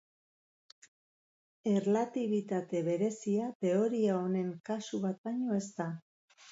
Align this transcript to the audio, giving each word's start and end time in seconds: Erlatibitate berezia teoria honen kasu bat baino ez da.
Erlatibitate 1.73 2.83
berezia 2.91 3.53
teoria 3.67 4.21
honen 4.25 4.53
kasu 4.73 5.05
bat 5.07 5.23
baino 5.31 5.63
ez 5.63 5.67
da. 5.83 5.91